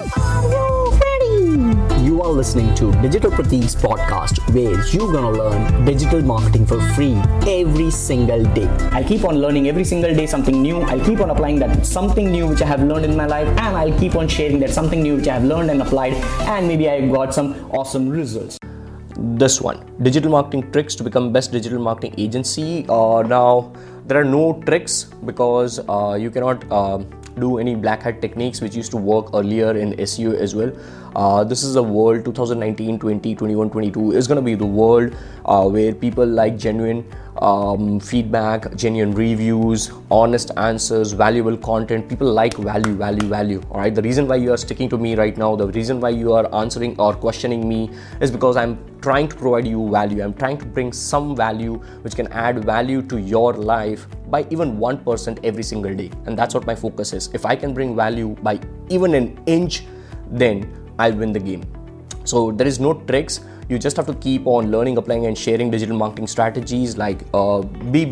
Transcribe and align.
Are 0.00 0.48
you 0.48 0.90
ready? 1.04 2.02
You 2.02 2.22
are 2.22 2.30
listening 2.32 2.74
to 2.76 2.90
Digital 3.02 3.30
Pratik's 3.30 3.74
podcast 3.74 4.38
where 4.54 4.82
you're 4.86 5.12
gonna 5.12 5.30
learn 5.30 5.84
digital 5.84 6.22
marketing 6.22 6.64
for 6.64 6.80
free 6.94 7.12
every 7.46 7.90
single 7.90 8.42
day. 8.54 8.66
I'll 8.92 9.04
keep 9.04 9.24
on 9.24 9.36
learning 9.36 9.68
every 9.68 9.84
single 9.84 10.14
day 10.14 10.26
something 10.26 10.62
new. 10.62 10.80
I'll 10.80 11.04
keep 11.04 11.20
on 11.20 11.28
applying 11.28 11.58
that 11.58 11.84
something 11.84 12.32
new 12.32 12.46
which 12.46 12.62
I 12.62 12.66
have 12.68 12.82
learned 12.82 13.04
in 13.04 13.14
my 13.14 13.26
life, 13.26 13.46
and 13.48 13.76
I'll 13.76 13.98
keep 13.98 14.16
on 14.16 14.28
sharing 14.28 14.58
that 14.60 14.70
something 14.70 15.02
new 15.02 15.16
which 15.16 15.28
I 15.28 15.34
have 15.34 15.44
learned 15.44 15.70
and 15.70 15.82
applied, 15.82 16.14
and 16.48 16.66
maybe 16.66 16.88
I 16.88 17.06
got 17.06 17.34
some 17.34 17.70
awesome 17.70 18.08
results. 18.08 18.58
This 19.18 19.60
one 19.60 19.84
digital 20.02 20.30
marketing 20.30 20.72
tricks 20.72 20.94
to 20.94 21.04
become 21.04 21.34
best 21.34 21.52
digital 21.52 21.78
marketing 21.78 22.14
agency. 22.16 22.86
Uh, 22.88 23.20
now, 23.20 23.74
there 24.06 24.18
are 24.18 24.24
no 24.24 24.62
tricks 24.64 25.04
because 25.26 25.80
uh, 25.86 26.14
you 26.18 26.30
cannot. 26.30 26.64
Uh, 26.70 27.02
do 27.38 27.58
any 27.58 27.74
black 27.74 28.02
hat 28.02 28.20
techniques 28.20 28.60
which 28.60 28.74
used 28.74 28.90
to 28.90 28.96
work 28.96 29.26
earlier 29.34 29.76
in 29.76 29.92
SEO 29.94 30.34
as 30.34 30.54
well. 30.54 30.72
Uh, 31.14 31.44
this 31.44 31.62
is 31.62 31.76
a 31.76 31.82
world 31.82 32.24
2019, 32.24 32.98
20, 32.98 33.34
21, 33.34 33.70
22 33.70 34.12
is 34.12 34.26
going 34.26 34.36
to 34.36 34.42
be 34.42 34.54
the 34.54 34.64
world 34.64 35.14
uh, 35.44 35.68
where 35.68 35.94
people 35.94 36.26
like 36.26 36.56
genuine 36.56 37.04
um, 37.38 37.98
feedback, 38.00 38.74
genuine 38.76 39.12
reviews, 39.14 39.90
honest 40.10 40.50
answers, 40.56 41.12
valuable 41.12 41.56
content. 41.56 42.08
People 42.08 42.32
like 42.32 42.56
value, 42.56 42.94
value, 42.94 43.28
value. 43.28 43.62
All 43.70 43.80
right. 43.80 43.94
The 43.94 44.02
reason 44.02 44.28
why 44.28 44.36
you 44.36 44.52
are 44.52 44.56
sticking 44.56 44.88
to 44.90 44.98
me 44.98 45.14
right 45.14 45.36
now, 45.36 45.56
the 45.56 45.68
reason 45.68 46.00
why 46.00 46.10
you 46.10 46.32
are 46.32 46.52
answering 46.54 46.98
or 46.98 47.14
questioning 47.14 47.68
me 47.68 47.90
is 48.20 48.30
because 48.30 48.56
I'm 48.56 48.78
trying 49.00 49.28
to 49.28 49.36
provide 49.36 49.66
you 49.66 49.90
value. 49.90 50.22
I'm 50.22 50.34
trying 50.34 50.58
to 50.58 50.64
bring 50.64 50.92
some 50.92 51.34
value 51.34 51.74
which 52.02 52.14
can 52.14 52.28
add 52.32 52.64
value 52.64 53.02
to 53.02 53.18
your 53.18 53.54
life 53.54 54.06
by 54.32 54.40
even 54.50 54.76
1% 54.78 55.38
every 55.44 55.62
single 55.62 55.94
day. 55.94 56.10
And 56.26 56.38
that's 56.38 56.54
what 56.54 56.66
my 56.66 56.74
focus 56.74 57.12
is. 57.12 57.30
If 57.34 57.46
I 57.46 57.54
can 57.54 57.74
bring 57.74 57.94
value 57.94 58.30
by 58.42 58.58
even 58.88 59.14
an 59.14 59.38
inch, 59.46 59.84
then 60.42 60.66
I'll 60.98 61.14
win 61.22 61.32
the 61.32 61.40
game. 61.40 61.64
So 62.24 62.50
there 62.50 62.66
is 62.66 62.80
no 62.80 62.94
tricks 62.94 63.40
you 63.68 63.78
just 63.78 63.96
have 63.96 64.06
to 64.06 64.14
keep 64.14 64.46
on 64.46 64.70
learning 64.70 64.98
applying 64.98 65.26
and 65.26 65.38
sharing 65.38 65.70
digital 65.70 65.96
marketing 65.96 66.26
strategies 66.26 66.96
like 66.96 67.20
uh, 67.32 67.60
be, 67.60 68.04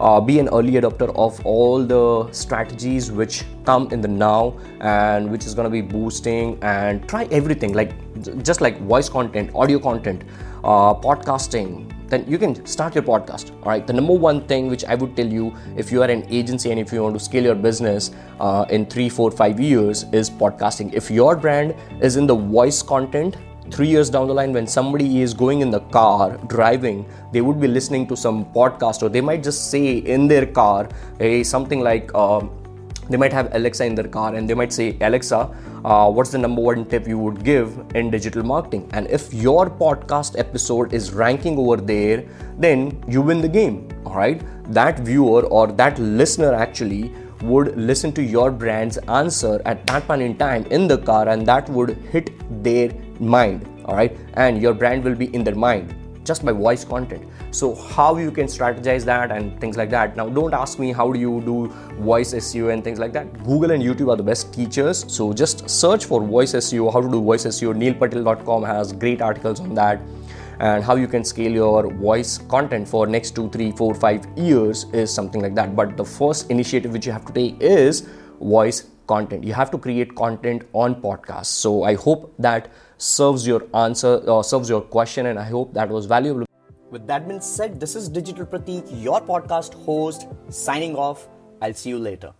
uh, 0.00 0.20
be 0.20 0.38
an 0.38 0.48
early 0.48 0.72
adopter 0.72 1.14
of 1.14 1.44
all 1.44 1.84
the 1.84 2.32
strategies 2.32 3.10
which 3.12 3.44
come 3.64 3.88
in 3.92 4.00
the 4.00 4.08
now 4.08 4.58
and 4.80 5.30
which 5.30 5.44
is 5.44 5.54
going 5.54 5.64
to 5.64 5.70
be 5.70 5.82
boosting 5.82 6.58
and 6.62 7.06
try 7.08 7.24
everything 7.30 7.74
like 7.74 7.92
just 8.42 8.60
like 8.60 8.80
voice 8.80 9.08
content 9.08 9.50
audio 9.54 9.78
content 9.78 10.24
uh, 10.64 10.94
podcasting. 10.94 11.92
Then 12.08 12.24
you 12.26 12.38
can 12.38 12.66
start 12.66 12.96
your 12.96 13.04
podcast 13.04 13.52
all 13.62 13.68
right 13.68 13.86
the 13.86 13.92
number 13.92 14.12
one 14.12 14.44
thing 14.48 14.68
which 14.68 14.84
i 14.84 14.96
would 14.96 15.14
tell 15.14 15.26
you 15.26 15.54
if 15.76 15.92
you 15.92 16.02
are 16.02 16.10
an 16.10 16.24
agency 16.28 16.72
and 16.72 16.80
if 16.80 16.92
you 16.92 17.04
want 17.04 17.14
to 17.16 17.20
scale 17.24 17.44
your 17.44 17.54
business 17.54 18.10
uh, 18.40 18.64
in 18.68 18.84
three 18.84 19.08
four 19.08 19.30
five 19.30 19.60
years 19.60 20.06
is 20.12 20.28
podcasting. 20.28 20.92
If 20.92 21.08
your 21.08 21.36
brand 21.36 21.76
is 22.00 22.16
in 22.16 22.26
the 22.26 22.34
voice 22.34 22.82
content 22.82 23.36
three 23.70 23.88
years 23.88 24.10
down 24.10 24.26
the 24.28 24.34
line 24.34 24.52
when 24.52 24.66
somebody 24.66 25.20
is 25.22 25.34
going 25.34 25.60
in 25.60 25.70
the 25.70 25.80
car 25.96 26.36
driving 26.46 27.04
they 27.32 27.40
would 27.40 27.60
be 27.60 27.68
listening 27.68 28.06
to 28.06 28.16
some 28.16 28.44
podcast 28.52 29.02
or 29.02 29.08
they 29.08 29.20
might 29.20 29.42
just 29.42 29.70
say 29.70 29.98
in 29.98 30.28
their 30.28 30.46
car 30.46 30.88
hey 31.18 31.42
something 31.42 31.80
like 31.80 32.10
uh, 32.14 32.40
they 33.08 33.16
might 33.16 33.32
have 33.32 33.52
alexa 33.54 33.84
in 33.84 33.94
their 33.94 34.08
car 34.08 34.34
and 34.34 34.48
they 34.48 34.54
might 34.54 34.72
say 34.72 34.96
alexa 35.00 35.50
uh, 35.84 36.10
what's 36.10 36.30
the 36.30 36.38
number 36.38 36.60
one 36.60 36.84
tip 36.84 37.08
you 37.08 37.18
would 37.18 37.42
give 37.42 37.78
in 37.94 38.10
digital 38.10 38.42
marketing? 38.42 38.88
And 38.92 39.06
if 39.08 39.32
your 39.32 39.70
podcast 39.70 40.38
episode 40.38 40.92
is 40.92 41.12
ranking 41.12 41.56
over 41.58 41.76
there 41.76 42.24
then 42.58 43.02
you 43.08 43.22
win 43.22 43.40
the 43.40 43.48
game 43.48 43.88
all 44.04 44.14
right? 44.14 44.42
That 44.72 45.00
viewer 45.00 45.44
or 45.46 45.68
that 45.68 45.98
listener 45.98 46.52
actually 46.52 47.14
would 47.42 47.76
listen 47.76 48.12
to 48.12 48.22
your 48.22 48.50
brand's 48.50 48.98
answer 49.08 49.62
at 49.64 49.86
that 49.86 50.06
point 50.06 50.20
in 50.20 50.36
time 50.36 50.66
in 50.66 50.86
the 50.86 50.98
car 50.98 51.28
and 51.28 51.46
that 51.46 51.68
would 51.70 51.96
hit 52.12 52.30
their 52.62 52.90
mind 53.20 53.66
all 53.84 53.96
right? 53.96 54.16
And 54.34 54.60
your 54.62 54.74
brand 54.74 55.04
will 55.04 55.14
be 55.14 55.34
in 55.34 55.44
their 55.44 55.54
mind 55.54 55.94
just 56.24 56.44
by 56.44 56.52
voice 56.52 56.84
content. 56.84 57.26
So 57.50 57.74
how 57.74 58.16
you 58.16 58.30
can 58.30 58.46
strategize 58.46 59.04
that 59.04 59.32
and 59.32 59.58
things 59.60 59.76
like 59.76 59.90
that. 59.90 60.16
Now 60.16 60.28
don't 60.28 60.54
ask 60.54 60.78
me 60.78 60.92
how 60.92 61.10
do 61.12 61.18
you 61.18 61.40
do 61.44 61.68
voice 61.98 62.32
seo 62.34 62.72
and 62.72 62.84
things 62.84 62.98
like 62.98 63.12
that. 63.14 63.32
Google 63.44 63.72
and 63.72 63.82
youtube 63.82 64.12
are 64.12 64.16
the 64.16 64.22
best 64.22 64.52
teachers. 64.52 65.04
So 65.08 65.32
just 65.32 65.68
search 65.68 66.04
for 66.04 66.22
voice 66.22 66.52
seo 66.52 66.92
how 66.92 67.00
to 67.00 67.10
do 67.10 67.20
voice 67.20 67.44
seo 67.46 67.74
neilpatel.com 67.74 68.62
has 68.64 68.92
great 68.92 69.22
articles 69.22 69.60
on 69.60 69.74
that. 69.74 70.00
And 70.60 70.84
how 70.84 70.94
you 70.94 71.08
can 71.08 71.24
scale 71.24 71.50
your 71.50 71.90
voice 71.90 72.36
content 72.36 72.86
for 72.86 73.06
next 73.06 73.34
two 73.34 73.48
three 73.48 73.72
four 73.72 73.94
five 73.94 74.26
years 74.36 74.84
is 74.92 75.12
something 75.12 75.40
like 75.40 75.54
that. 75.54 75.74
But 75.74 75.96
the 75.96 76.04
first 76.04 76.50
initiative 76.50 76.92
which 76.92 77.06
you 77.06 77.12
have 77.12 77.24
to 77.24 77.32
take 77.32 77.60
is 77.60 78.08
voice 78.40 78.86
content. 79.06 79.44
You 79.44 79.52
have 79.54 79.70
to 79.72 79.78
create 79.78 80.14
content 80.14 80.64
on 80.72 80.94
podcasts 81.02 81.46
so 81.46 81.82
i 81.82 81.94
hope 81.94 82.32
that 82.38 82.70
serves 82.98 83.46
your 83.46 83.62
answer 83.74 84.12
or 84.34 84.42
serves 84.44 84.68
your 84.68 84.80
question 84.80 85.26
and 85.26 85.38
i 85.38 85.44
hope 85.44 85.74
that 85.74 85.88
was 85.88 86.06
valuable. 86.06 86.46
With 86.90 87.06
that 87.06 87.28
being 87.28 87.40
said 87.40 87.80
this 87.80 87.96
is 87.96 88.08
digital 88.08 88.46
pratik 88.46 88.92
your 89.02 89.20
podcast 89.20 89.74
host 89.86 90.28
signing 90.48 90.96
off. 90.96 91.28
I'll 91.62 91.74
see 91.74 91.90
you 91.90 91.98
later 91.98 92.32